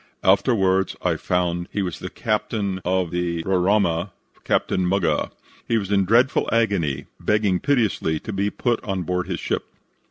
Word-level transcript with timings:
Afterwards 0.23 0.95
I 1.03 1.15
found 1.15 1.67
he 1.71 1.83
was 1.83 1.99
the 1.99 2.09
captain 2.09 2.81
of 2.83 3.11
the 3.11 3.43
Roraima, 3.43 4.09
Captain 4.43 4.83
Muggah. 4.83 5.29
He 5.67 5.77
was 5.77 5.91
in 5.91 6.05
dreadful 6.05 6.49
agony, 6.51 7.05
begging 7.19 7.59
piteously 7.59 8.19
to 8.21 8.33
be 8.33 8.49
put 8.49 8.83
on 8.83 9.03
board 9.03 9.27
his 9.27 9.39
ship. 9.39 9.65